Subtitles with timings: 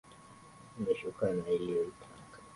[0.77, 2.37] Imeshuka na niliyoitaka.